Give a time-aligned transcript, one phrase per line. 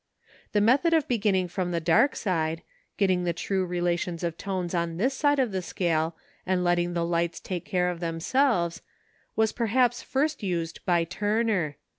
[0.53, 2.63] The method of beginning from the dark side,
[2.97, 7.05] getting the true relations of tones on this side of the scale, and letting the
[7.05, 8.81] lights take care of themselves,
[9.35, 11.77] was perhaps first used by Turner.